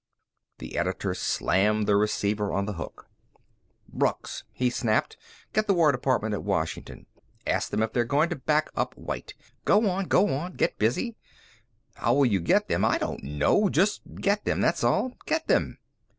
[0.57, 3.07] The editor slammed the receiver on the hook.
[3.87, 5.15] "Brooks," he snapped,
[5.53, 7.05] "get the War Department at Washington.
[7.45, 9.35] Ask them if they're going to back up White.
[9.63, 10.53] Go on, go on.
[10.53, 11.17] Get busy....
[11.93, 12.83] How will you get them?
[12.83, 13.69] I don't know.
[13.69, 15.17] Just get them, that's all.
[15.27, 15.77] Get them!"